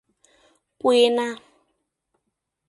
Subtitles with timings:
[0.79, 1.29] —Пуэна.